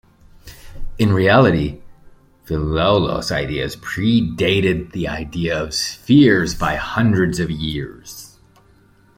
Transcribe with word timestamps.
In 0.97 1.13
reality, 1.13 1.81
Philolaus' 2.47 3.31
ideas 3.31 3.75
predated 3.75 4.93
the 4.93 5.07
idea 5.07 5.61
of 5.61 5.75
spheres 5.75 6.55
by 6.55 6.73
hundreds 6.75 7.39
of 7.39 7.51
years. 7.51 8.35